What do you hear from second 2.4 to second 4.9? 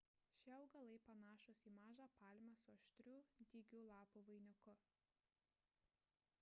su aštrių dygių lapų vainiku